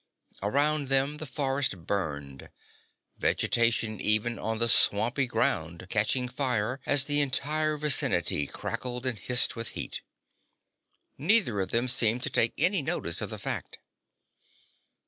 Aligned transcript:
Around 0.41 0.87
them 0.87 1.17
the 1.17 1.27
forest 1.27 1.85
burned, 1.85 2.49
vegetation 3.19 3.99
even 4.01 4.39
on 4.39 4.57
the 4.57 4.67
swampy 4.67 5.27
ground 5.27 5.85
catching 5.91 6.27
fire 6.27 6.79
as 6.87 7.05
the 7.05 7.21
entire 7.21 7.77
vicinity 7.77 8.47
crackled 8.47 9.05
and 9.05 9.19
hissed 9.19 9.55
with 9.55 9.69
heat. 9.77 10.01
Neither 11.19 11.59
of 11.61 11.69
them 11.69 11.87
seemed 11.87 12.23
to 12.23 12.31
take 12.31 12.53
any 12.57 12.81
notice 12.81 13.21
of 13.21 13.29
the 13.29 13.37
fact. 13.37 13.77